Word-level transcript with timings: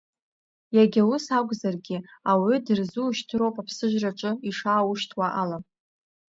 Иагьа 0.75 1.03
ус 1.13 1.25
акәзаргьы, 1.37 1.97
ауаҩы 2.29 2.57
дырзушьҭыроуп 2.65 3.55
аԥсыжраҿы 3.61 4.31
ишааушьҭуа 4.49 5.27
ала. 5.41 5.57